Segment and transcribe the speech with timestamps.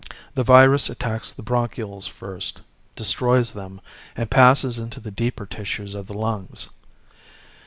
[0.33, 2.61] "The virus attacks the bronchioles first,
[2.95, 3.79] destroys them,
[4.15, 6.71] and passes into the deeper tissues of the lungs.